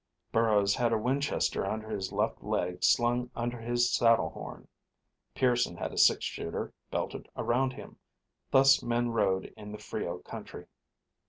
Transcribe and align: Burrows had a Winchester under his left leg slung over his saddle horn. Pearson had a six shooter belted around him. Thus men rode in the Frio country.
Burrows 0.31 0.73
had 0.73 0.91
a 0.91 0.97
Winchester 0.97 1.63
under 1.63 1.87
his 1.91 2.11
left 2.11 2.41
leg 2.43 2.83
slung 2.83 3.29
over 3.35 3.59
his 3.59 3.93
saddle 3.93 4.31
horn. 4.31 4.67
Pearson 5.35 5.77
had 5.77 5.93
a 5.93 5.97
six 5.99 6.25
shooter 6.25 6.73
belted 6.89 7.29
around 7.37 7.73
him. 7.73 7.99
Thus 8.49 8.81
men 8.81 9.09
rode 9.11 9.53
in 9.55 9.71
the 9.73 9.77
Frio 9.77 10.17
country. 10.17 10.65